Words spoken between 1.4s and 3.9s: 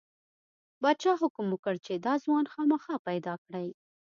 وکړ چې دا ځوان خامخا پیدا کړئ.